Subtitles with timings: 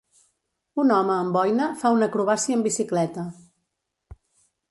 [0.83, 3.29] Un home amb boina fa una acrobàcia amb bicicleta.